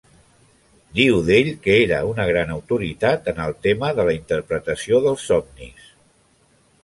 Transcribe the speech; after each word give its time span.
Diu 0.99 1.17
d'ell 1.27 1.49
que 1.65 1.73
era 1.81 1.99
una 2.11 2.23
gran 2.29 2.53
autoritat 2.55 3.29
en 3.33 3.43
el 3.45 3.55
tema 3.67 3.91
de 3.99 4.05
la 4.09 4.15
interpretació 4.21 5.05
dels 5.07 5.27
somnis. 5.33 5.85